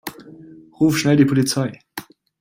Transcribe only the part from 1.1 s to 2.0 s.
die Polizei!